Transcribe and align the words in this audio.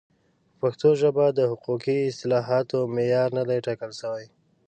په 0.03 0.07
پښتو 0.59 0.89
ژبه 1.01 1.25
د 1.31 1.39
حقوقي 1.51 1.97
اصطلاحاتو 2.09 2.79
معیار 2.95 3.29
نه 3.37 3.43
دی 3.49 3.59
ټاکل 3.67 3.91
شوی. 4.01 4.25